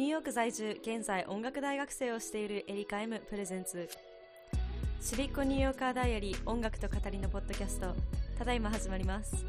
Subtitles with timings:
[0.00, 3.86] ニューヨーク在住、現在音楽大学生をしているエリカ M プレゼンツ。
[4.98, 7.94] ちびっこニューヨーカーダイアリー音楽と語りのポッドキャスト、
[8.38, 9.44] ただいま始まります。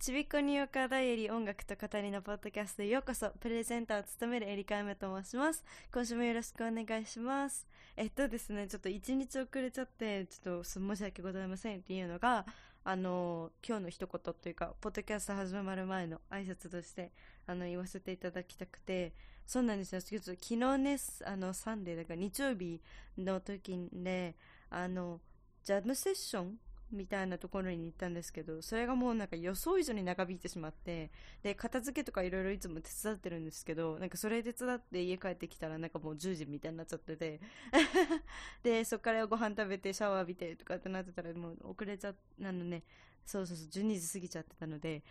[0.00, 5.62] ちびっこニューヨーカーダイアリー音楽と語りのポッドキャストへようこそ、プレゼンターを務めるエリカ M と申します。
[5.92, 7.68] 今週もよろしくお願いします。
[7.98, 12.46] えっとですね、ちょっと一日遅れちゃって、ちょっと申し訳ございませんっていうのが、
[12.84, 17.12] あの、今日の一言というか、ポッドキャスト始まる前の挨拶として、
[17.46, 19.12] あの、言わせていただきたくて、
[19.46, 20.02] そうなんですよ。
[20.02, 22.80] ちょっと昨日ね、あの、サンデー、だから日曜日
[23.16, 24.34] の時にね、
[24.68, 25.20] あの、
[25.62, 26.58] ジャムセッション
[26.92, 31.10] みたいなところに行ったんですけど、それがもうなんか予想以上に長引いてしまって、
[31.42, 37.40] で、片付けとかいろいろいつも手伝ってるんですけど、なんかそれ手伝って家帰ってきたらなんかもう10時みたいになっちゃってて、
[38.62, 42.82] で、そっからご飯食べてシャワー浴びてとかってなってたらもう遅れちゃっなのね、
[43.24, 45.02] そうそうそう、12時過ぎちゃってたので、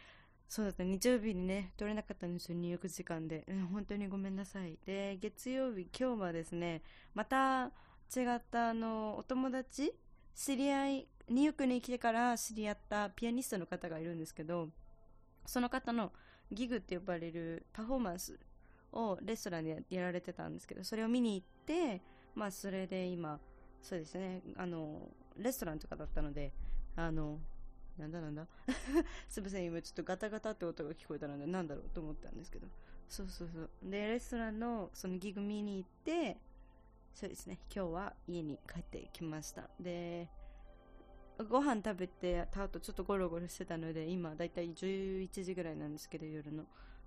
[0.51, 3.45] そうだった、日曜日にね、取れなかったんですよ、入浴時間で。
[3.47, 4.77] うん本当にごめんなさい。
[4.85, 6.81] で、月曜日、今日はですね、
[7.13, 7.71] また
[8.13, 9.93] 違ったあの、お友達
[10.35, 14.69] 知り合い、ニューヨークに来てから知り合ったピアニストの方がいるんですけど、
[15.45, 16.11] その方の
[16.51, 18.37] ギグって呼ばれるパフォーマンス
[18.91, 22.01] をレストランでやられてたんですけど、それを見に行って、
[22.35, 23.39] まあそれで今、
[23.81, 26.51] そうですね、あの、レストランとかだったので、
[26.97, 27.39] あの、
[27.97, 28.45] なんだなんだ？
[29.29, 32.67] すみません、今ちょっとガタガタって音が聞こえたので、なんだろうと思ったんですけど。
[33.07, 33.69] そうそうそう。
[33.83, 36.37] で、レストランのそのギグ見に行って、
[37.13, 39.69] そうですね、今日は家に帰ってきました。
[39.79, 40.29] で、
[41.43, 46.63] ご飯食べてた後ちょっとゴロゴロしてたので、今だいたい11時ぐらいなんですけど、夜の。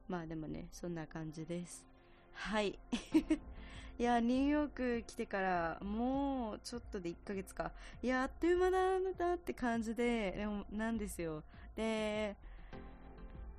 [0.08, 1.86] まあでもね、そんな感じです。
[2.32, 2.78] はい。
[3.98, 7.72] いや、ニューヨーク来てからもうちょっとで1ヶ月か。
[8.02, 11.42] いや、あっという間だなって感じで、でもなんですよ。
[11.76, 12.36] で、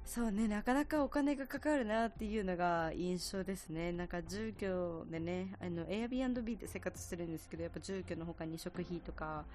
[0.05, 3.91] そうね、なかなかお金がかかるなっていうのが印象ですね。
[3.91, 9.45] なんか住居でね、あの、Airbnb で生活してるんですけど、やっぱ住居の他に食費とか、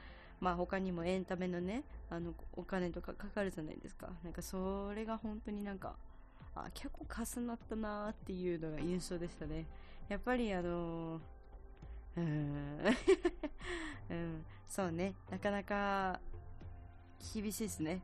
[0.40, 4.08] まあ他にもエンタメのね、あの、お金とかかかるじゃないですか。
[4.24, 5.96] なんかそれが本当になんか、
[6.54, 9.66] あ、結構かすなったなーっていうのが印象でしたね。
[10.08, 11.20] やっぱりあのー、
[12.16, 12.96] うーん、
[14.10, 16.20] うん、そうね、なかなか
[17.34, 18.02] 厳しいですね。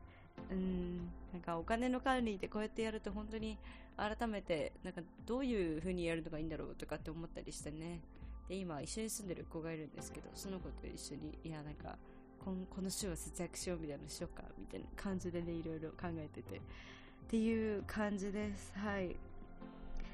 [0.51, 0.97] うん、
[1.33, 3.57] なんかお金の管理ってこうやってやると本当に
[3.97, 8.01] 改めて、なんかどういう風にやるのがいいんだろうとかって思ったりしてね。
[8.47, 11.97] で、今一緒に住んでる子がいるんですけど、その子と一緒に、いや、なんか、
[12.43, 16.57] この週は節約しようみたいなのしようか、みたいな感じでね、いろいろ考えてて。
[16.57, 18.71] っていう感じです。
[18.75, 19.15] はい。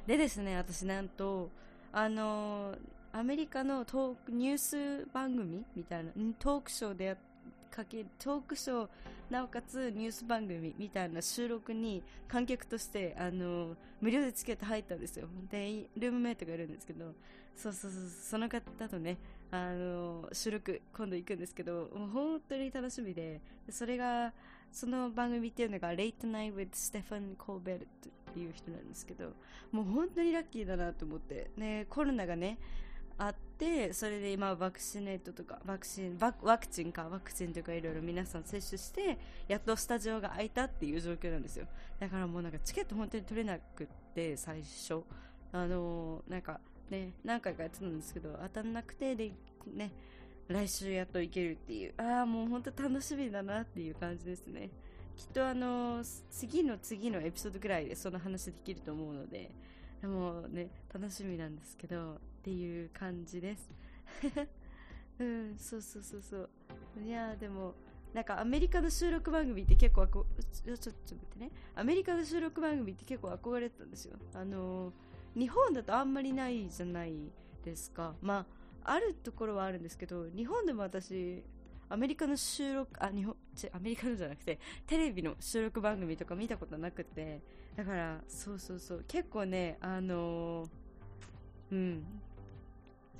[0.07, 1.49] でですね、私なんと、
[1.91, 2.77] あのー
[3.15, 7.17] アメリカのトーク、ニュース番組みたいな、トークショーでや
[7.69, 8.89] かけ、トークショー、
[9.29, 15.27] なおかつニュース番組みたいな収録に観客として、あのー無料でチケット入ったんですよ。
[15.51, 17.13] で、ルームメイトがいるんですけど、
[17.55, 19.17] そうそうそう、その方とね、
[19.55, 24.33] あの収録今度行くんですけど、もう本当に楽しみで、それが、
[24.71, 27.85] その番組っていうのが Late Night with Stephen Colbert っ
[28.33, 29.33] ていう人なんですけど、
[29.71, 31.51] もう本当にラッキーだなと思って。
[31.55, 32.57] ね、コロナがね、
[33.19, 41.67] あって、それで今ワクチネートとか、ワクチン、ワクチンか、ワクチンとかいろいろ皆さん接種して、やっとスタジオが開いたっていう状況なんですよ。
[41.99, 45.03] だからもうなんかチケット本当に取れなくって、最初。
[45.51, 46.59] あのーなんか
[46.93, 49.31] ね、何回かやってたんですけど、当たんなくて、で、
[49.73, 49.91] ね、
[50.47, 51.93] 来週やっと行けるっていう。
[51.97, 54.69] ああ、もう本当楽しみだなっていう感じですね。
[55.15, 59.49] きっとあの次の次のエピソードぐらいでその話できると思うので、
[60.01, 63.69] でもね、楽しみなんですけど、っていう感じです。
[65.17, 66.49] うん、そうそうそうそう。
[67.03, 67.73] いやでも、
[68.13, 71.51] なんかアメリカの収録番組って結構、ちょ、ちょ、ちょっと待ってね。
[71.73, 74.17] アメリカの収録番組って結構憧れてたんですよ。
[74.35, 77.13] あのー日本だとあんまりないじゃない
[77.63, 78.13] ですか。
[78.21, 78.45] ま
[78.83, 81.43] あ、あるところはあるんですけど、日本でも私、
[81.89, 87.41] アメリカの収録、あ、日本、ちアメリカのじゃなくて、テレビの収録番組とか見たことなくて、
[87.75, 90.69] だから、そうそうそう、結構ね、あのー
[91.71, 92.03] うん、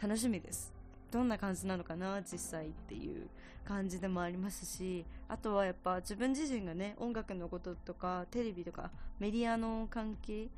[0.01, 0.73] 楽しみです。
[1.11, 3.27] どんな感じなのかな、実際っていう
[3.65, 10.49] 感じでもありますし、あとはやっぱ自分自身がね、音楽のこととか、テレビとか、メディアの関係、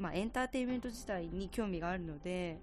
[0.00, 2.58] まあエンターテインメント自体に興味があるので、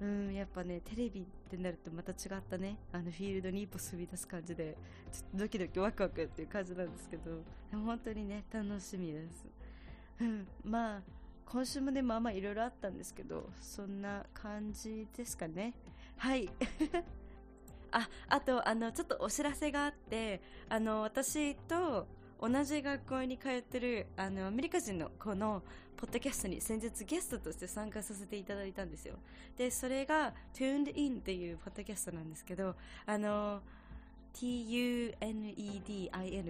[0.00, 4.76] うん、やっぱね、テレビってなるとまた違ったね、あのフィールドに一歩踏み出す感じで、
[5.12, 7.30] ちょっとドキドキワクワクっていう感じなんですけど、
[7.70, 9.46] でも本当にね、楽しみです。
[10.20, 11.02] うん、まあ、
[11.44, 15.74] 今週もでもあんまいろいろあったんですけど、そんな感じですかね。
[16.16, 16.50] はい。
[17.92, 22.06] あ、あと、あの、ちょっとお知らせがあって、あの、私と、
[22.40, 25.62] 同じ学校に通ってるあのアメリカ人の子の
[25.96, 29.14] ポッドキャストに先日ゲストとして参加させていただいたんですよ。
[29.56, 32.74] でそれが Tuned In っていうポッドキャストなんですけど
[33.06, 33.62] あの
[34.34, 35.16] TUNEDIN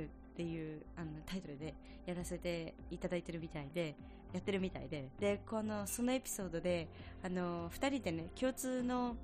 [0.07, 1.75] っていうあのタイトルで
[2.05, 3.95] やらせていただいてるみたいで
[4.33, 5.09] やってるみたいで。
[5.21, 6.89] でこのそのエピソードで
[7.23, 9.17] あの2人でね共通の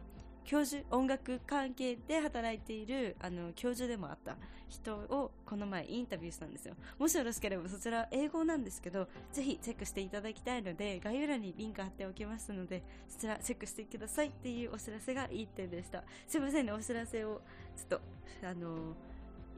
[0.44, 4.36] 教授音楽関係で働いているあの教授でもあった
[4.68, 6.74] 人をこの前インタビューしたんですよ。
[6.98, 16.02] もしよろしければそちら英語なんですけどぜひチェックしていただきたいので概要欄にリンク貼っておきますのでそちらチェックしてくださいっていうお知らせがいい点でした。
[16.26, 17.42] すいませんねお知らせを
[17.76, 18.00] ちょっ
[18.40, 18.94] とあの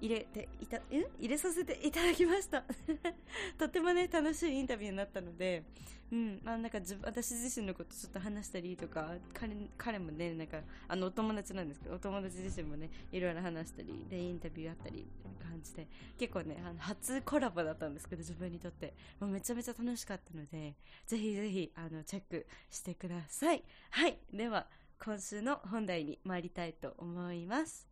[0.04, 1.06] 入れていた、え？
[1.18, 2.62] 入れさせていただきました。
[3.58, 5.64] とってもね、楽しいインタビューになったので、
[6.12, 18.92] うん、まあなんか自私自身のことちょっと話したりとか、彼彼もね、なんか、あの、お友達なんですけど、お友達自身もね、いろいろ話したり、で、インタビューあったりっていう、感じで、結構ね、あの初コラボだったんですけど、自分にとって。
[19.20, 20.74] もうめちゃめちゃ楽しかったので、
[21.06, 23.64] ぜひぜひ、あの、チェックしてください。
[23.90, 24.18] はい。
[24.32, 24.66] では、
[25.02, 27.88] 今週の本題に参りたいと思います。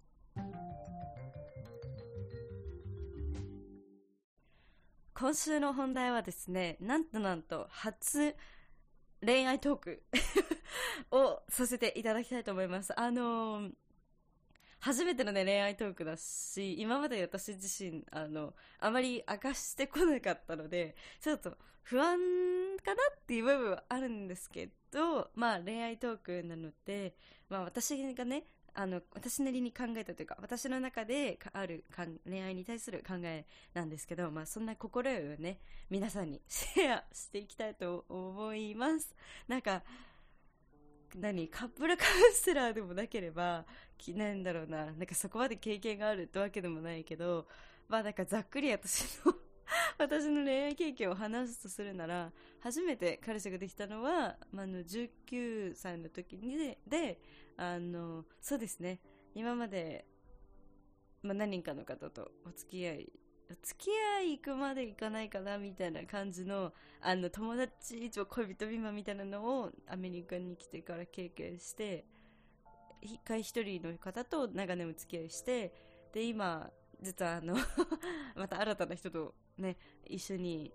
[5.14, 8.34] 今週の本題はですね、なんとなんと初
[9.24, 10.02] 恋愛トーク
[11.12, 12.98] をさせていただきたいと思います。
[12.98, 13.74] あのー、
[14.80, 22.18] 初めてのね、恋愛トークだし、今まで私自身、あの、あまり明かしてこなかったので、ちょっと不安
[22.82, 27.14] かなっていう部分はあるんですけど、まあ恋愛トークなので、
[27.48, 28.44] まあ私がね、
[28.74, 31.84] あの私なりに考えたというか私の中である
[32.28, 35.58] 恋愛に対する考えなんですけど、まあ、そんな心得をね
[35.90, 39.14] 皆さんに シェアしていきたいと思います。
[39.46, 39.82] なんか
[41.14, 43.66] 何カップルカウンセラーでもなければ
[44.08, 47.46] なんだろうななんかそこまで経験があるってわけでもないけど
[47.88, 49.34] まあなんかざっくり私の
[49.98, 57.20] 私の恋愛経験を話すとするなら初めて彼氏ができたのは、まあ、の19歳の時にでで
[57.56, 59.00] あのそうですね。
[59.34, 60.04] 今まで、
[61.22, 63.12] まあ、何人かの方とお付き合い
[63.50, 63.88] お付き
[64.18, 66.72] 合い行くまで行かないかなみたいな感じの
[67.02, 72.06] あの友達一応恋人ビマみたいなのをアメリカに来てから経験して
[73.02, 75.74] 一回一人の方と長年お付き合いして
[76.14, 76.70] で今
[77.02, 77.56] 実はあの
[78.36, 79.76] また新たな人とね
[80.06, 80.72] 一緒に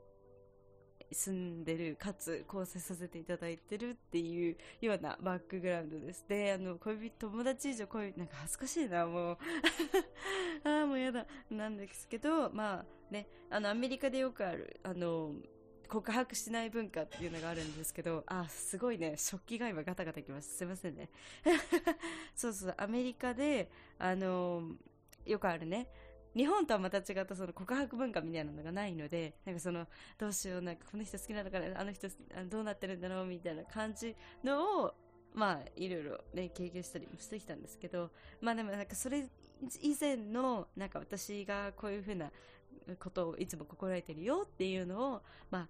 [1.11, 6.25] 住んでるかつ交際させていただいてるっていうようなバックグラウンドです。
[6.27, 9.37] であの恋人友達以上恋なんか恥ずかしいなもう。
[10.63, 11.25] ああもうやだ。
[11.49, 15.33] なんですけどまあねあのアメリカでよくあるあの
[15.87, 20.57] 告白しない文化っていうのがあるんですけど、あ、すごいね、食器が今ガタガタきます。
[20.57, 21.09] すいませんね。
[22.35, 24.69] そうそう、アメリカで、あの、
[25.25, 25.87] よくあるね、
[26.37, 29.87] 日本とはまた違ったその告白文化みたいなのがないので、なんかその、
[30.19, 32.07] どうしよう、なんかこの人好きなのかな、あの人
[32.49, 34.93] どうなってるんだろうみたいな感じのを、
[35.33, 39.27] まあ、いろいろね、経験したりもしてきたんですけど、まあでもなんかそれ
[39.81, 42.31] 以前の、なんか私がこういうふうな
[42.99, 45.67] ことをいつも心得てるよっていうのを、まあ、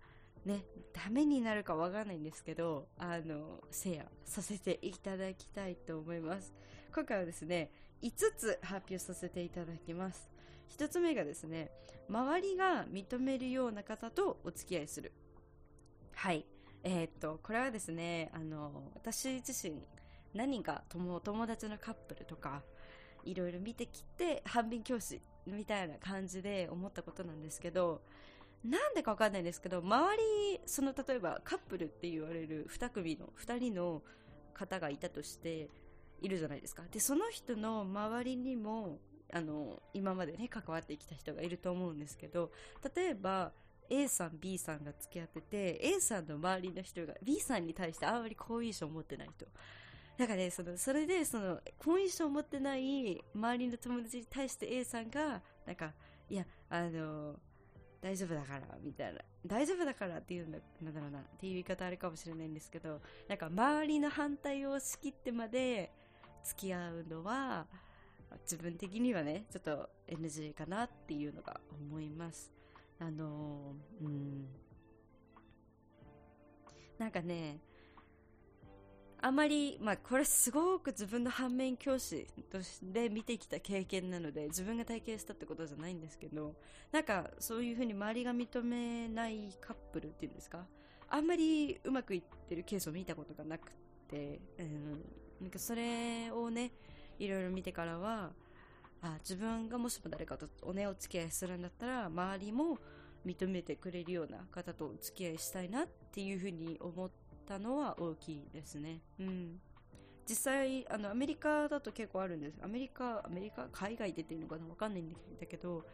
[0.48, 6.54] ね、ダメになるかわかんないんですけど、あの、シェアさせていただきたいと思います。
[6.94, 7.72] 今回はですね、
[8.02, 10.37] 5つ発表させていただきます。
[10.70, 11.72] 1つ目がですね
[12.10, 15.12] 周りが認めるような方とお付き合いする。
[16.14, 16.46] はい。
[16.84, 19.82] えー、っとこれはですねあの私自身
[20.34, 22.62] 何人か友友達のカップルとか
[23.26, 28.02] いろいろ見てきて反面教師みたいな感じで思ったことなんですけど
[28.64, 34.02] なんでかわかんないんですけど周りその例えばカップルって言われる2組の2人の
[34.54, 35.70] 方がいたとして
[36.22, 36.84] いるじゃないですか。
[36.92, 38.98] でその人の周りにも
[39.34, 42.52] あの今までね関わってきた人がいると思うんですけど
[42.96, 43.52] 例えば
[43.90, 49.46] A さん B さんが付き合ってて A さんの周りの人が B さんに対してあんまり好印象を持ってないと。
[50.18, 55.94] だからねそのそれでその好印象を持ってない周りの友達に対して A さんがなんか
[56.30, 57.36] いやあの
[58.02, 59.20] 大丈夫だからみたいな。
[59.46, 65.92] 大丈夫だからっていうんだなんだろうなっていう言い方あるかもしれないんですけどなんか周りの反対を仕切ってまで
[66.44, 67.66] 付き合うのは
[68.44, 72.52] 自分的にはねちょっと NG かなっていうのが思います。
[73.00, 74.48] あのうん。
[76.98, 77.60] なんかね
[79.20, 86.56] あまり、まあ、これすごく自分の反面教師として見てきた経験なので自分が体験したってことじゃないんですけど
[86.92, 90.66] なんかそういうふうに周りが認めないカップルっていうんですか
[91.10, 93.72] あんまりうまくいってるケースを見たことがなく
[94.08, 95.02] て、うん、
[95.42, 96.72] なんかそれをね
[97.20, 98.32] いろいろ見てからは
[99.02, 102.78] あ自分がもしも誰かとおねお付き合いするんだったら周りも
[103.26, 107.12] 認めてくれるような方とお付き合いしたいなっていうふうに思っ
[107.48, 109.02] たのは大きいですね。
[109.20, 109.60] うん。
[110.28, 112.58] 実際あのアメリカだと結構あるんです。
[112.62, 114.66] アメリカアメリカ海外出てるのかな？
[114.68, 115.86] わかんないんだけど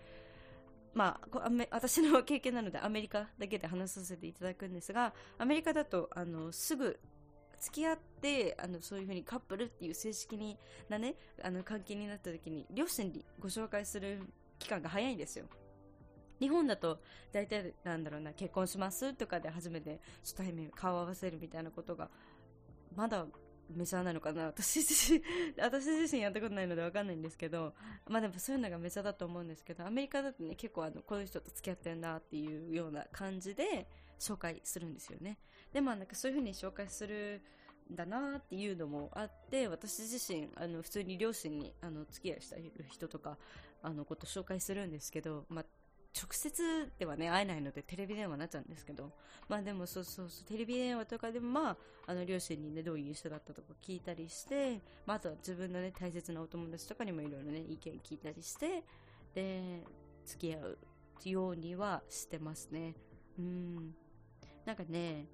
[0.94, 7.00] まあ、私の経験なのでアメリカだけで話させていただくんですがアメリカだとあのすぐ
[7.63, 10.58] 付き合ってあのそういうふうにカップルっていう正式に
[10.89, 14.20] なねあの関係になった時に両親にご紹介する
[14.60, 15.46] 期間が早いんですよ。
[16.41, 17.00] 日本だと
[17.32, 22.10] 大体なんだろうな結婚しますとかで初めて初対面顔合わせるみたいなことが
[22.98, 23.25] まだ
[23.74, 25.22] メジャーなのかな私自身
[25.58, 27.74] 私自身やったことないので分かんないんですけど
[28.10, 33.88] まあでもそういうのがメジャーだと思うんですけどアメリカだとね結構あのこの人と付き合ってんなっていうような感じで
[34.20, 35.39] 紹介するんですよね。
[35.74, 37.42] でもなんかそういう風に紹介する
[37.92, 42.56] んだなっていうのもあって私自身あの普通に両親にあの付き合いした
[42.89, 43.38] 人とか
[43.82, 45.65] あのこと紹介するんですけど、まあ、
[46.15, 49.12] 直接ではね会えないのでテレビ電話になっちゃうんですけど
[49.50, 58.84] まあでもそうそうそうテレビ電話とかでもまああの両親にねどういう人だったとか聞いたりして、まあ、あとは自分のね大切なお友達とかにもいろいろね意見聞いたりして
[59.34, 59.84] で
[60.25, 60.77] 付き合う
[61.25, 62.96] ようにはしてますね。
[63.39, 63.96] うん。
[64.65, 65.25] なんかね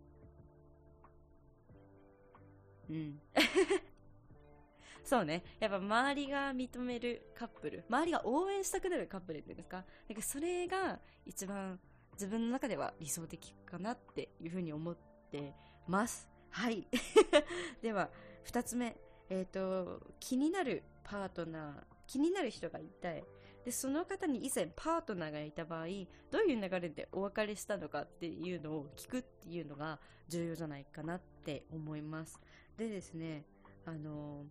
[5.03, 5.43] そうね。
[5.59, 9.83] やっぱ周りが認めるカップル、周りが応援したくなるカップルっていうんですか？
[10.07, 11.79] なんかそれが一番
[12.13, 14.97] 自分の中では理想的かなっていうふうに思っ
[15.31, 15.53] て
[15.87, 16.27] ます。
[16.51, 16.87] はい。
[17.81, 18.09] では、
[18.43, 18.97] 二つ目。
[19.29, 23.23] え、ー、と、気になるパートナー、気になる人がいたい。
[23.63, 25.85] で、その方に以前パートナーがいた場合、
[26.31, 32.39] どういう流れでお別れしたのかっていうのを聞くっていうのが重要じゃないかなって思います。
[32.79, 33.43] でですね、
[33.85, 34.45] あの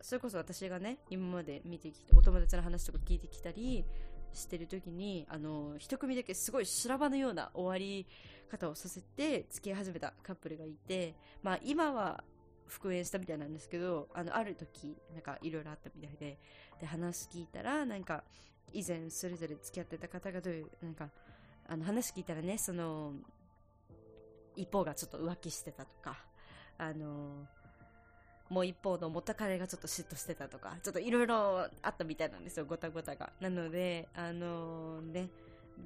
[0.00, 3.84] それこそ私がね今まで見てきてお友達の話とか聞いてきたり
[4.32, 8.06] してる時にあの一組だけすごい修羅場のような終わり
[8.50, 12.24] 方をさせて付き合い始めたカップルがいて、まあ、今は
[12.66, 16.38] 復縁したみたいなんですけどあのある時なんかいろいろあったみたいで
[16.80, 18.24] で話聞いたらなんか
[18.72, 21.10] 以前それぞれ付き合ってた方がどういうなんか
[21.68, 23.12] あの話聞いたらねその
[24.56, 26.29] 一方がちょっと浮気してたとか
[26.80, 27.46] あの
[28.48, 33.30] もう一方の元彼がちょっと嫉妬してたとか、ちょっといろいろあったみたいなんですよ、ごたごたが。
[33.40, 35.28] なので、あのー、ね、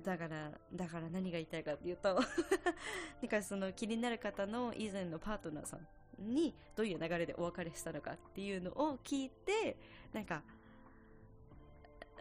[0.03, 2.15] だから、だから何が言いたいかっていうと
[3.21, 5.87] なんかその気になる方の以前のパートナーさん
[6.19, 9.77] にどういう流れでお別れしたのかっていうのを聞いて、
[10.15, 10.43] なんか、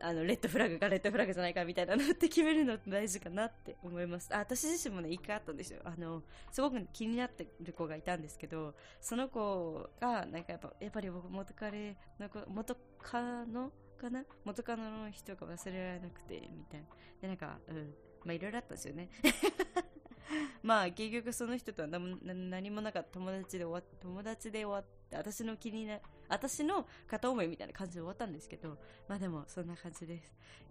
[0.05, 4.29] あの、レッドフラグかレッドフラグじゃないかみたいなのって決めるの大事かなって思います。
[4.35, 5.79] あ、私自身もね、一回あったんですよ。
[5.85, 14.25] あの、すごく気になってる子がいたんですけど、その子が、なんかやっぱ、やっぱり僕元彼の子、元カノかな？
[14.43, 16.87] 元カノの人が忘れられなくて、みたいな。
[17.21, 17.93] で、なんか、うん。
[18.25, 19.09] まあ、いろいろあったんですよね。
[20.63, 25.99] まあ結局その人とは何もなかった友達で終わっ友達で終わって私の気にな
[26.29, 28.77] 私の片思いみたいな感じで終わったんですけど
[29.07, 30.21] まあでもそんな感じで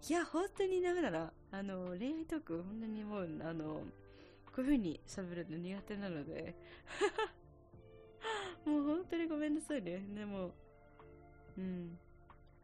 [0.01, 0.11] す。
[0.11, 3.83] いや本当にダメだなあの恋愛トーク本当にもうあの
[4.55, 6.55] こういう風に喋るの苦手なので
[8.65, 9.99] もう本当にごめんなさいね。
[10.15, 10.51] でも
[11.57, 11.97] うん。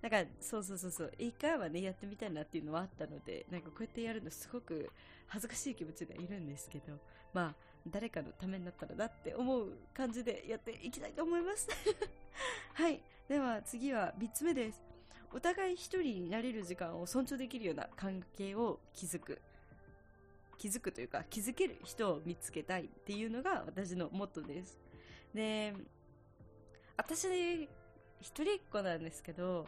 [0.02, 1.14] なんかそうそうそうそう。
[1.18, 4.90] 一回はねやってみたいなっていうのはあったのでなんかこうやってやるのすごく
[5.28, 6.98] 恥ずかしい気持ちでいるんですけど
[7.34, 11.68] まあ誰かのためになったらなって思う感じでやっていきたいと思います。
[12.74, 13.02] はい。
[13.28, 14.82] では次は3つ目です。
[15.32, 19.42] お互い一人になれる時間を尊重できるような関係を築く。
[20.58, 24.78] 気づくというか気づける人を見つけたいっていうのが私のモットーです。
[25.34, 25.74] で
[26.98, 27.70] 私
[28.20, 29.68] 一人っ子なんですけど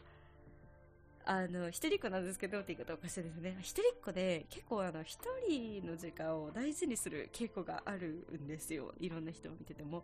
[1.25, 3.57] あの、一人っ子なんですけどって言い方おかしいですね。
[3.59, 8.93] 一人っ子で結構あの、一人の時間を大事にする傾向があるんですよ。
[8.99, 10.03] いろんな人を見てても。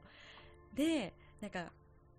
[0.73, 1.71] で、なんか、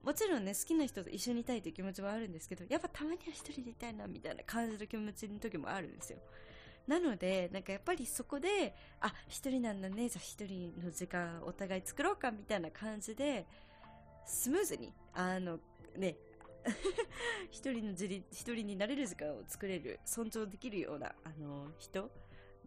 [0.02, 6.18] もちろんね、好きな人と一緒にいたいという気持ちはあるんですけど、やっぱたまには一人でいたいな、みたいな感じる気持ちの時もあるんですよ。
[6.86, 13.46] なので、なんかやっぱりそこで、あ、一人なんだね、じゃあ一人の時間お互い作ろうか、みたいな感じで、
[14.24, 15.58] スムーズに、あの、
[15.96, 16.16] ね、
[17.50, 22.10] 一人の自立一人になれる時間を作れる尊重できるようなあの人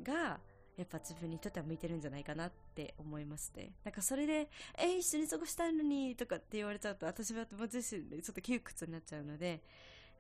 [0.01, 0.39] が
[0.77, 3.73] やっぱ自分にとっては向いてるんじゃないかなって思いますね。
[3.83, 9.61] なんかそれで、えー、一緒に過ごしたいのにとかって言われちゃうと私は自身でちょっと窮屈になっちゃうので、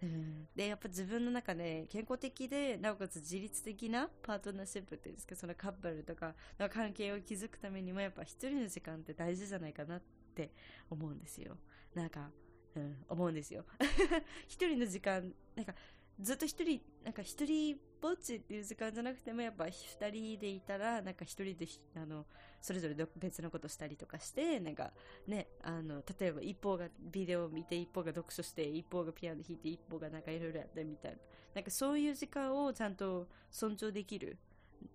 [0.03, 10.01] うん、で、やっぱ自分の中で健康的で、なおかつ自律的なパートナーシップっていうんですけど、そのカップルとかの関係を築くためにもやっぱ一人の時間って大事じゃないかなっ
[10.35, 10.51] て
[10.89, 11.55] 思うんですよ。
[11.93, 12.31] なんか、
[12.75, 13.65] うん、思うんですよ。
[14.47, 15.73] 一人の時間、なんか、
[16.21, 22.25] ずっと一人なんか一人ぼっちっていう時間じゃなくてもやっぱ二人でいたらなんか一人であの
[22.61, 24.91] それぞれ別のことしたりとかしてなんか
[25.27, 31.17] ねあの例えば一方がビデオを見て一方が読書して一方がピアノ弾いて一方がなんかいろいろやってみたいな
[31.55, 34.37] なんかそういう時間をちゃんと尊重できる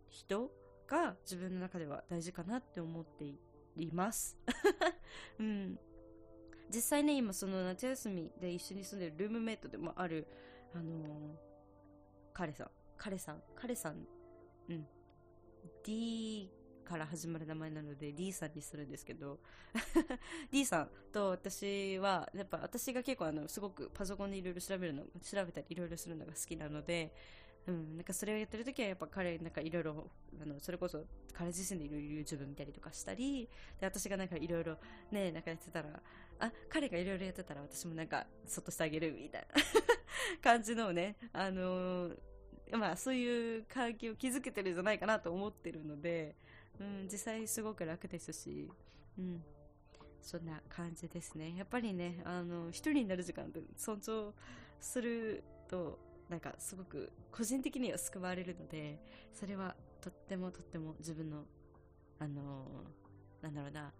[0.08, 0.50] 人
[0.86, 3.24] が自分の中では大事かなって思って
[3.76, 4.38] います。
[5.38, 5.78] うん、
[6.74, 10.26] 実際ね今その夏休みで一緒に住んでるルームメイトでもある
[10.74, 10.96] あのー、
[12.32, 12.70] 彼さん。
[12.98, 13.42] 彼さん？
[13.54, 14.06] 彼さん。
[14.68, 14.86] うん。
[15.84, 16.50] D
[16.84, 19.38] から始まる名前なので D さんにするんですけど。
[20.50, 27.12] D さんと私はやっぱ私が結構あのすごくパソコンでいろいろ調べるの調べたりいろいろするのが好きなので
[27.66, 33.48] うん、なんかそれをやってる時はやっぱ彼なんかいろいろあのそれこそ彼自身でいろいろ YouTube 見たりとかしたり
[33.80, 34.76] で私がなんかいろいろ
[35.10, 35.88] ねなんかやってたら
[36.38, 39.62] あ彼がいろいろやってたら私もなんかそっとしてあげるみたいな。
[40.42, 42.16] 感じのねあのー、
[42.72, 46.34] まあそういう関係を築けてるんじゃないかなと思ってるので、
[46.80, 48.68] うん、実際すごく楽ですし、
[49.18, 49.42] うん、
[50.20, 51.54] そんな感じですね。
[51.56, 54.32] やっぱりねあの一人になる時間って尊重
[54.80, 58.98] するとなんかすごく個人的には救われるので
[59.32, 61.44] それはとってもとっても自分の
[62.18, 62.64] あの、
[63.42, 63.92] なんだろうな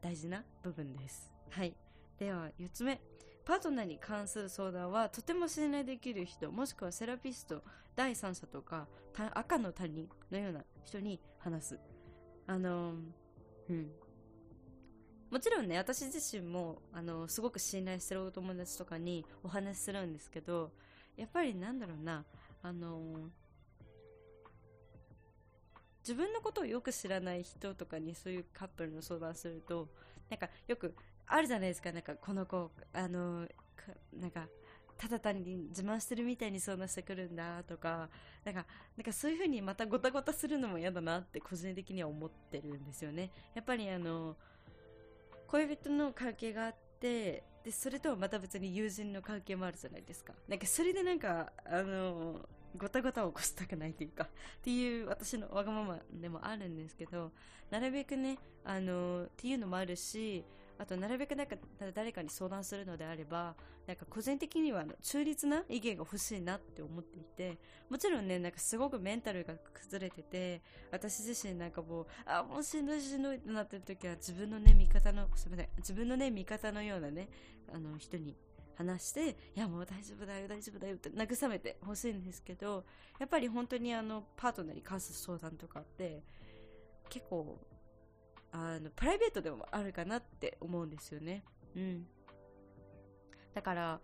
[0.00, 1.32] 大事な部分です。
[1.50, 1.74] はい。
[2.18, 3.00] では4つ目。
[3.44, 7.62] パートナーに関する相談はとても信頼できる人もしくはセラピスト
[7.96, 8.86] 第三者とか
[9.32, 11.80] 赤の他人のような人に話す。
[12.46, 12.92] あの、
[13.70, 13.90] うん。
[15.30, 20.72] もちろんね私自身もあのすごく信頼してるお友達とかにお話しするんですけど
[21.16, 22.24] やっぱりなんだろうな
[22.62, 23.28] あの
[26.00, 29.88] 自分のことをよく知らない人とかにそういうカップルの相談すると
[30.30, 30.94] なんかよく
[31.26, 31.92] あるじゃないですか。
[31.92, 33.46] なんかこの子あの
[34.12, 34.46] なんか
[34.96, 38.08] ただ単に自慢してるみたいに相談してくるんだとか
[38.44, 43.30] なんかなんかそういう風にまたごたごたするのも嫌だなって個人的には思ってるんですよね。
[43.54, 44.36] やっぱりあの
[45.46, 50.32] 恋人の関係があってでそれとはまた別に友人の関係もあるじゃないですか。
[50.48, 52.40] なんかそれでなんかあの
[52.76, 54.24] ごたごたを起こしたくないというか
[54.58, 57.32] っていう私のわがままでもあるんですけど
[57.70, 60.44] なるべくねあのっていうのもあるし
[60.78, 61.56] あとなるべくなんか
[61.92, 77.28] 誰かに相談するのであればなんか個人的には中立な意見が欲しいなって思っていてもちろんねなんかすごくメンタルが崩れてて私自身なんかもうあもうしんどいしんどいってなってる時は自分のね味方のすみません自分のね味方のようなね
[77.72, 78.36] あの人に
[78.78, 82.84] 話して「いやもう大丈夫だよ大丈夫だよ」って慰めてほしいんですけど
[83.18, 86.22] やっぱり本当にあのパートナーに関する相談とかって
[87.08, 87.58] 結構
[88.52, 91.44] あのプライベートでもあるかなって思うんですよね。
[91.74, 92.06] うん、
[93.52, 94.00] だから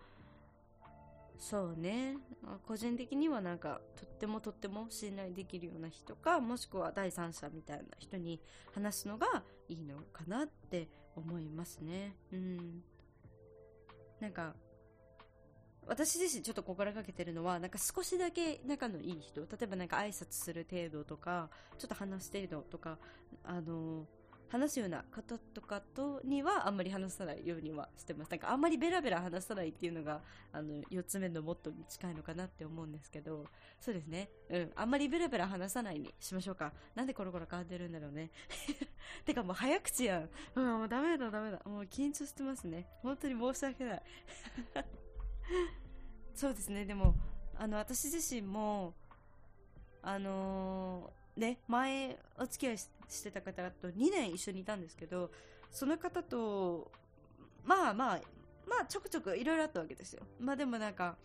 [1.38, 2.18] そうね
[2.66, 8.40] 個人的にはなんかとってもとっても信頼できるような人かもしくは第三者みたいな人に
[8.72, 12.16] 話すのがいいのかなって思いますね。
[12.32, 12.84] うん
[14.20, 14.54] なんか
[15.86, 22.98] 私自身ちょっと心がけてるのはなんか少しだけ仲のいい人例えばなんか挨拶する程度とかちょっと話す程度とか
[23.44, 24.06] あの
[24.54, 28.30] 話すような方とかとにはあんまり話さないようにはしてます。
[28.30, 30.20] なんかあんまりベラベラ話さないっていうのが
[30.52, 33.46] あの4つ目のモットーに近いのかなって思うんですけど
[33.80, 34.28] そうですね。
[34.50, 34.70] うん。
[34.76, 36.72] あんまりベラベラ話さないにしましょうか。
[36.94, 38.30] なんでコロコロ変わってるんだろうね。
[39.26, 41.60] てかもう早口やん、うん、もうダメだダメだ。
[41.64, 42.86] もう緊張してますね。
[43.02, 44.02] 本当に申し訳ない。
[46.34, 46.84] そうですね。
[46.84, 47.14] でも
[47.56, 48.94] あの私自身も
[50.02, 52.88] あのーね、前お付き合いし
[53.22, 55.30] てた方と2年一緒にいたんですけど
[55.70, 56.90] その方と
[57.64, 58.20] まあまあ
[58.68, 60.22] まあちょくちょくいろいろあったわけですよ。
[60.38, 61.16] まあでもなんか、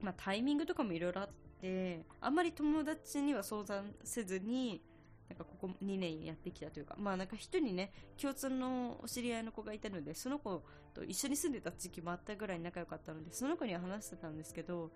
[0.00, 1.28] まあ、タイミングとかもいろいろあっ
[1.60, 4.82] てあんまり友達には相談せずに
[5.28, 10.62] なんかここ2年やってきたというかまあなんか一人ね共通のお知り合いの子がいたのでその子
[10.94, 14.90] と一緒に住んでた時期もあったぐらい仲良かったのでその子には話してたんですけど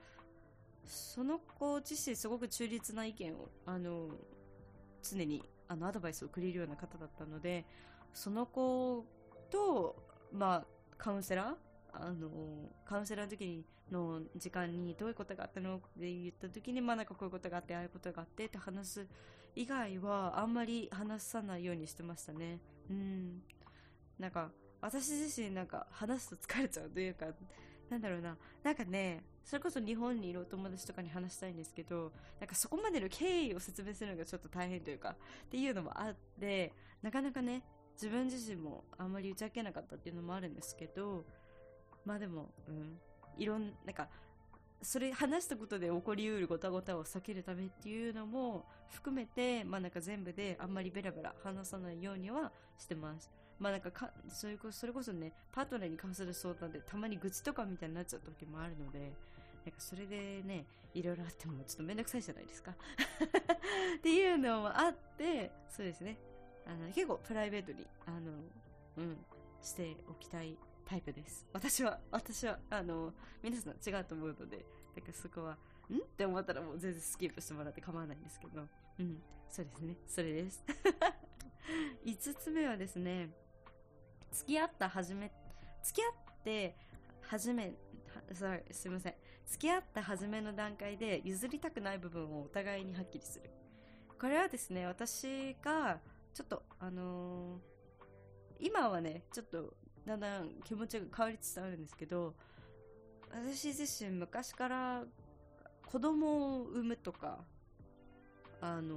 [0.87, 4.09] その子自身すごく中立な意見をあの
[5.03, 7.65] 常にあのアドバイスをくれるような方だったので
[8.13, 9.05] その子
[9.51, 9.97] と、
[10.33, 10.65] まあ、
[10.99, 11.55] カウンセラー
[11.95, 12.31] あの
[12.85, 19.07] カウンセラーの時の時間にどういうことがあったのって言った時に、まあ、なんかこういうことがあってああいうことがあってって話す
[19.55, 22.59] 以外はあんまり話さないようにしてましたね。
[22.91, 23.43] うん。
[24.19, 27.27] なんか私自身なんか話すと疲れちゃうというか
[27.91, 28.37] なんだろうな。
[28.63, 37.63] なんかねそれこそ日本にいるお友達とかに話したいんですけどなんかそこまでの経緯を説明するのがちょっと大変というかっていうのもあってなかなかね
[37.95, 41.25] 自分自身もあんまり打ち明けなかったっていうのもあるんですけど
[42.05, 42.99] まあでもうん。
[43.39, 44.09] いろんなんか
[44.83, 53.31] それ話したことで起こりうるごたごたを避けるためっていうのも含めて、まあなんか全部であんまりベラベラ話さないようにはしてます。
[53.59, 59.13] まあなんかかそれこそれこそね、パートナーに関する相談でたまに愚痴とかみたいになっちゃう時もあるので、なんか
[59.79, 62.73] それでね、いろいろあってもちょっとめんどくさいじゃないですか
[63.97, 66.19] っていうのもあって、そうですね。
[66.67, 68.33] あの、結構プライベートに、あの、
[68.99, 69.17] うん、
[69.63, 71.47] しておきたいタイプです。
[71.53, 74.65] 私は、私は、あの、皆さん違うと思うので、
[74.95, 75.59] だからそこは、
[75.91, 75.97] ん？
[75.97, 78.63] って思ったらもう全然スキップしてもらって構わないんですけど、
[78.99, 79.97] うん、そうですね。
[80.07, 80.65] それです。
[82.05, 83.31] 5つ目はですね、
[84.33, 85.31] 付き合った初め、
[85.83, 86.77] 付き合って
[87.23, 87.75] 初め、
[88.71, 89.15] すいません。
[89.47, 93.51] 付き合った初めの段階で譲りたくない部分をお互いにはっきりする。
[94.19, 95.99] これはですね、私が、
[96.33, 99.75] ちょっと、あのー、今はね、ちょっと、
[100.07, 102.35] だんだん気持ちが変わりつつあるんですけど、
[103.31, 105.05] 私自身昔から
[105.87, 107.39] 子供を産むとか、
[108.61, 108.97] あの、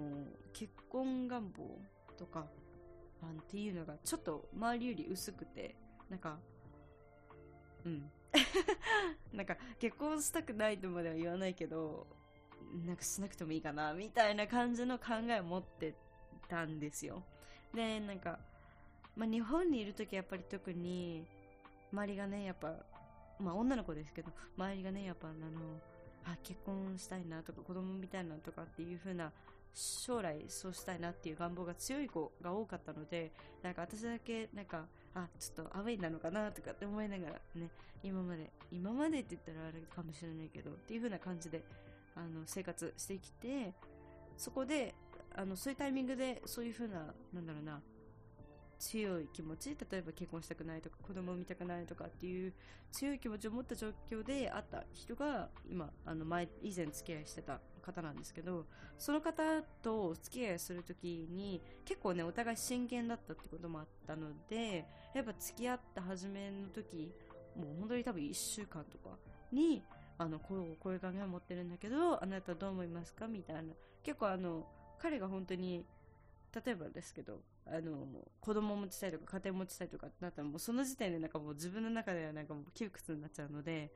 [0.54, 1.80] 結婚願望
[2.18, 2.46] とか、
[3.22, 5.76] あんっていうのがちょっと周りより薄くて、
[6.10, 6.38] なんか、
[7.86, 8.12] うん。
[9.32, 12.08] なんか結婚したくないとまでは言わないけど、
[12.86, 15.96] なんかしなくてもいいかな、みたいな感じの考えを持って
[16.48, 17.24] たんですよ。
[17.74, 18.40] で、なんか、
[19.16, 21.26] まあ、日本にいる時はやっぱり特に、
[21.92, 22.74] 周りがね、やっぱ、
[23.40, 25.38] まあ女の子ですけど、周りがね、やっぱあの、
[26.26, 29.32] あ、結婚したいなとか子供みたいなとかっていう風な、
[29.74, 37.70] 将来そうしたいなっていう願望が強い子が多かったので、なんか私だけ、なんか、あ、ちょっとアウェイなのかなとかって思いながらね、
[38.04, 41.64] 今まで、今までって言ったらあれかもしれないけど、っていう風な感じで、
[42.16, 43.74] あの、生活してきて、
[44.38, 44.96] そこで、
[45.36, 47.82] あの、そういうタイミングで、そういう風な、なんだろうな、
[48.80, 52.54] 強い気持ち例えば結婚したくないとか子供を産みたくないとかっていう
[52.92, 58.66] 強い気持ちを持った状況で会った人が今あの前以前付き合いしてた方なんですけど
[58.98, 59.44] その方
[59.82, 67.12] と付き合いする時に結構ねお互い真剣だったってこともあったのでやっぱ付き合った初めの時
[67.56, 69.16] もう本当に多分1週間とか
[69.52, 69.84] に
[70.18, 73.62] あのこうこういう考えを持ってるんだけどあなたどう思いますかみたいな。
[74.04, 74.68] 結構あの
[75.00, 75.84] 彼が本当に
[76.54, 78.08] 例えばですけどあの
[78.40, 83.92] 子供を持ちたいとか家庭を持ちたいとかってなったらもうその時点でなんかもう自分の中ではなんかもう窮屈になっちゃうので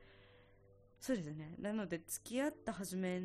[1.00, 1.54] そうですね。
[1.58, 3.22] なので付き合った初め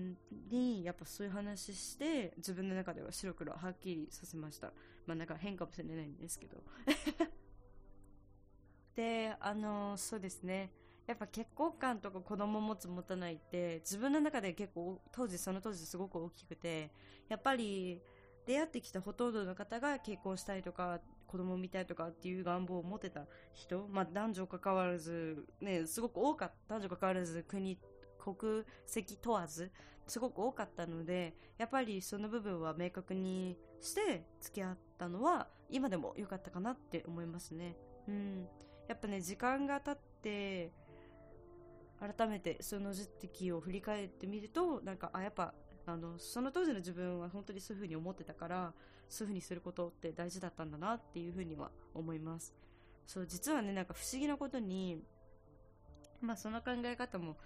[0.49, 4.67] にやっぱそういう話して自分の中では白黒はっきりさせました。
[5.05, 6.63] まあなんか変かもしれないんですけど。
[8.95, 10.71] であのそうですね。
[11.05, 16.91] やっぱ結婚観とか子供持つ持たないって自分の中で結構当時その当時すごく大きくて
[17.27, 18.01] やっぱり
[18.45, 27.77] 出会ってきたほとんどの方が結婚したいとか子供を見たいとかっていう願望を持てた人、まあ、男女関わらず、ね、すごく多かった男女関わらず国
[28.19, 29.71] 国籍問わず
[30.07, 37.75] すごく多かったのでやっぱりその部分は明確にして付き合ったのは今でも良かったかなって思いますね。
[38.07, 38.47] うん、
[38.87, 40.71] やっぱね時間が経って
[41.99, 45.53] 改めてその時期を振り返ってみるとなんかあやっぱ
[45.85, 48.73] あのその当時の自分は本当にそういう風に思ってたから
[49.07, 52.53] そういう風にすることって大事だったんだなっていう風には思います。
[53.05, 55.03] そう実はねなんか不思議なことに
[56.21, 57.37] まあその考え方も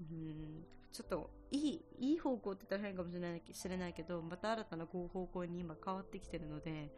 [0.00, 6.92] うんちょっといいいい方向って言ったら変かもしれない知れないけどまた新たな方向に今変わってきてるので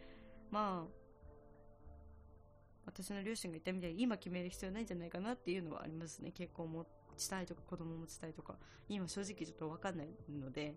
[0.51, 1.07] まあ
[2.85, 6.71] 私の両親が言ったみたいに今決める必要ないんじゃないかなっていうのはありますね結婚
[7.17, 8.57] したいとか子供持ちたいとか
[8.89, 10.77] 今正直ちょっと分かんないので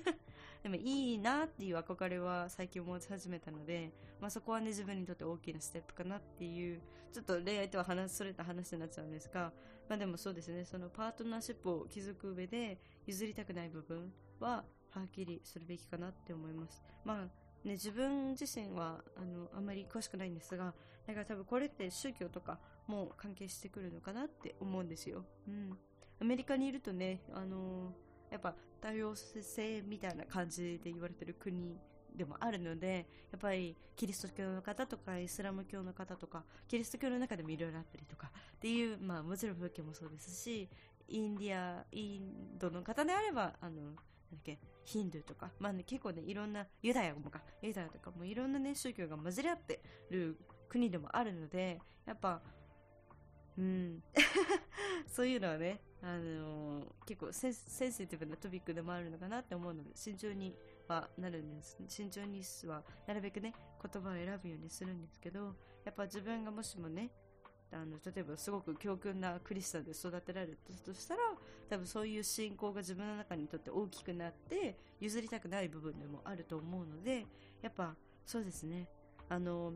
[0.62, 6.80] でもいいなっていう憧れは最近思い始めたので、まあ、そこはね自分にとって大きなステップかなっていう
[7.12, 9.52] ちょっと恋愛とは話それた話になっちゃうんですが、
[9.88, 16.82] まあ、でもそうですねそのパートナーシップを築く上で譲りたくない部分ははっきりするべきかなって思います。
[17.04, 20.74] まあね、自分自身はあのあんまり詳しくないんですが
[21.06, 22.58] だから多分これって宗教とか
[22.88, 25.24] も関係してくるのかなって思うんですよ。
[25.46, 25.78] うん。
[26.20, 31.76] アメリカにいるとね、あのー、やっぱ多様性みたいな感じで言われてる国
[32.14, 40.68] でもあるので、やっぱりキリスト教の方とかイスラム教の方とか、キリスト教の中でもいろいろあったりとかっていう、まあもちろん仏教もそうですし、
[41.08, 44.02] インディア、インドの方であれば、あの、なんだ
[44.36, 52.42] っけ、ヒンドゥーとか、まあね、結構ね、いろんな、ユダヤもか、ユダヤとかもいろんなね、宗教が混じり合ってる国でもあるので、やっぱ、
[53.58, 54.02] うん、
[55.08, 60.54] そういうのはね、あのー、結構センシティブなトピックでもあるのかなって思うので慎重に
[60.86, 61.76] はなるんです。
[61.88, 67.10] 慎重にはなるべくね言葉を選ぶようにするんですけどやっぱ自分がもしもね
[67.72, 71.22] あの例えばすごく強訓なクリスチャンで育てられたとしたら
[71.68, 77.26] 多分そういう信仰が自分の中にとって大きくなって譲りたくない部分でもあると思うので
[77.60, 78.88] やっぱそうですね。
[79.28, 79.72] あの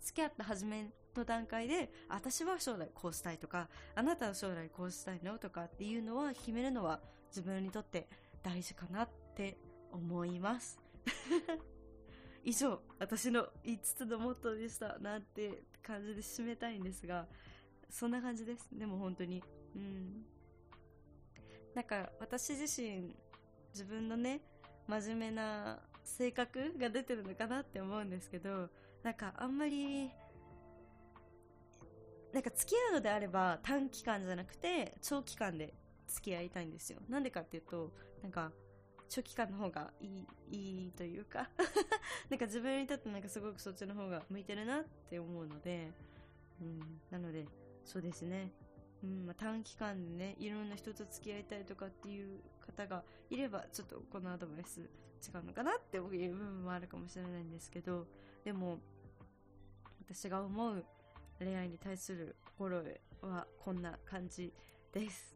[0.00, 8.08] 付き合った初めの段階で私は将来こうしたいとかあなたは将来こうしたいのとかっていうのは決めるのは自分にとって
[8.42, 9.56] 大事かなって
[9.92, 10.78] 思います。
[12.44, 17.26] 以上私の5つのモットーでしたなんて感じで締めたいんですが
[17.88, 18.68] そんな感じです。
[18.72, 19.42] でも本当に。
[19.74, 20.26] うん。
[21.74, 23.16] なんか私自身
[23.72, 24.40] 自分のね
[24.86, 28.68] 真面目な性格が出てるのかなって思うんですけど
[29.02, 30.10] なんかあんまり
[32.34, 35.72] なんか付き合うのであれば短期間じゃなくて長期間で
[36.08, 36.98] 付き合いたいんですよ。
[37.08, 37.92] なんでかっていうと
[38.22, 38.50] なんか
[39.08, 40.06] 長期間の方がい
[40.50, 41.48] いいいというか
[42.28, 45.92] なんか自分にとってなんかすごくそっちの方が向いてるなって思うので、
[46.60, 47.46] うん、なので
[47.84, 48.50] そうですね、
[49.04, 58.08] うんまあ、短期間でねいろんな人と付き合いたいとかっていう方がいればちょっとこのアドバイス違うのかなっていう部分もあるかもしれないんですけど
[58.42, 58.80] でも
[60.00, 60.84] 私が思う
[61.38, 64.52] 恋愛に対する心得はこんな感じ
[64.92, 65.34] です。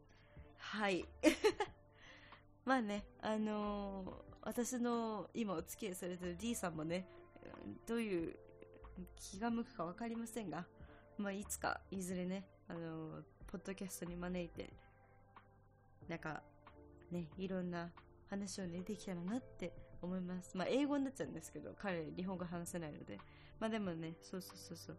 [0.58, 1.04] はい。
[2.64, 7.08] まあねあのー、私の今お付き合いされてる D さんもね
[7.86, 8.38] どういう
[9.16, 10.66] 気が向くか分かりませんが、
[11.16, 14.70] まあ、いつかいずれね、あのー、ポッドキャストに招いて
[16.08, 16.42] なんか
[17.10, 17.90] ねいろんな
[18.28, 20.56] 話をねできたらなって思います。
[20.56, 23.18] まあ英語になっちゃうんですけど彼日本語話せないので。
[23.58, 24.96] まあでもねそうそうそうそう。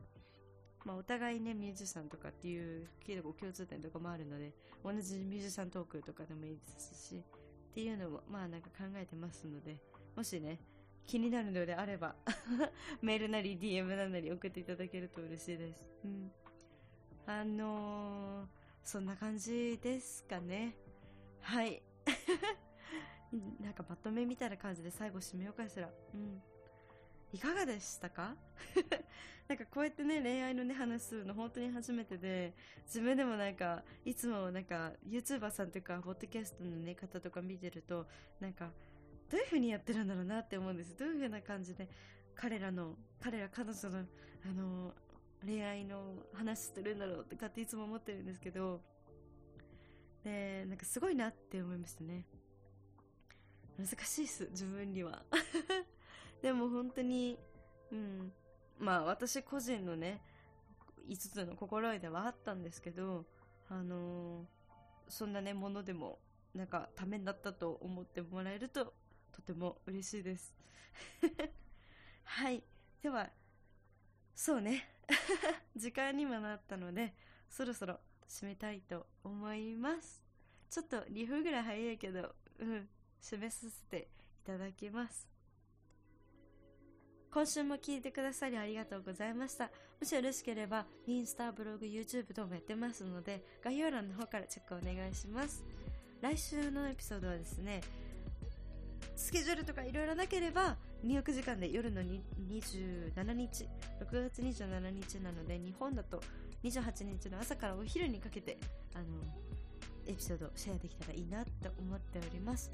[0.86, 7.16] まあ、お互いねミュージシャンとかっていう結構共通点とかもあるので同じミュージシャントークとかでもいいですし
[7.72, 9.78] っていうのもまあなんか考えてますので
[10.16, 10.60] もしね
[11.06, 12.16] 気になるのであれば
[13.02, 16.32] メールなり DM なり送っていただけると嬉しいです、うん、
[17.26, 18.48] あのー、
[18.84, 20.76] そんな感じですかね。
[21.42, 21.82] はい。
[23.62, 25.92] なんかまとめみたいな感じで最後締めようかしら。
[26.16, 26.42] うん。
[27.32, 28.36] いかがでしたか？
[29.48, 32.54] なんかこうやってね恋愛のね話するの本当に初めてで
[32.86, 38.08] 自分でもなんかいつもなんか YouTuber さんとかポッドキャストのね方とか見てると
[38.40, 38.72] なんか
[39.30, 40.96] どういう風にやってるんだろうなって思うんです。
[40.96, 41.88] どういう風な感じで
[42.36, 44.06] 彼らの彼ら彼女の
[44.46, 44.96] あの
[45.46, 48.82] 恋愛の話してるんだろうとかっていつも思ってるんですけど
[50.24, 52.26] でなんかすごいなって思いましたね。
[53.78, 55.24] 難しいっす自分には。
[56.42, 57.38] でも本当に、
[57.92, 58.32] うん、
[58.78, 60.22] まあ私個人のね、
[61.08, 63.26] 5つの心得ではあったんですけど、
[63.70, 64.46] あのー、
[65.08, 66.20] そんなね、ものでも、
[66.54, 68.94] なんかためになったと思ってもらえると、
[69.32, 70.56] とても嬉しいです。
[72.24, 72.64] はい。
[73.02, 73.30] では、
[74.36, 74.88] そうね。
[75.76, 77.14] 時間にもなったので、
[77.50, 80.24] そろそろ締めたいと思います。
[80.70, 82.90] ちょっと2分ぐらい早いけど、うん、
[83.22, 84.10] 締めさせて
[84.44, 85.28] いただきます。
[87.32, 89.66] 今週も聞いてくださりありがとうございました。
[90.02, 95.64] もしよろしければ、インスタ、ブログ、YouTube 等もやってますので、概要欄の方からチェックお願いします。
[96.22, 97.82] 来週のエピソードはですね、
[99.16, 103.68] スケジュールとかいろいろなければ、ニューヨーク時間で夜の27日、
[104.02, 106.20] 6月27日なので、日本だと
[106.64, 108.58] 28日の朝からお昼にかけて、
[108.96, 109.06] あの、
[110.08, 112.72] エピソードシェアできたらいいなと思っております。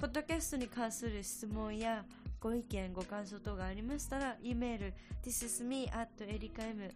[0.00, 2.04] ポッドキャストに関する質問や
[2.40, 6.92] ご意見、ご感想等がありましたら、e メール、thisisme at ericam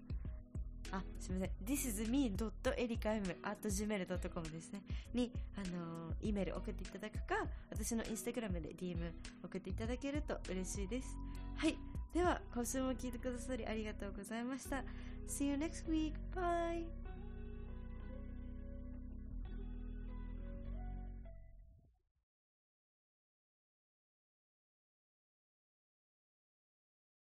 [0.93, 1.55] あ、すみません。
[1.67, 4.83] thisisme.ericam.gmail.com ですね。
[5.15, 11.17] に、あのー、E メール送っていただくか、私のインスタグラムで DM 送っていただけると嬉しいです。
[11.57, 11.79] はい。
[12.13, 14.85] では、今週も聞いてくださりありがとうございました。
[15.27, 16.13] See you next week.
[16.35, 17.02] Bye!